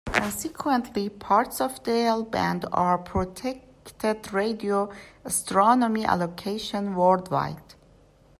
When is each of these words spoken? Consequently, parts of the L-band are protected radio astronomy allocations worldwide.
Consequently, 0.07 1.09
parts 1.09 1.61
of 1.61 1.83
the 1.83 1.91
L-band 1.99 2.65
are 2.73 2.97
protected 2.97 4.33
radio 4.33 4.89
astronomy 5.23 6.01
allocations 6.05 6.95
worldwide. 6.95 7.75